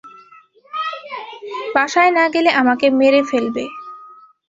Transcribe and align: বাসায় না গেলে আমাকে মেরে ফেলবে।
বাসায় 1.75 2.11
না 2.17 2.25
গেলে 2.33 2.49
আমাকে 2.61 2.85
মেরে 2.99 3.21
ফেলবে। 3.29 3.63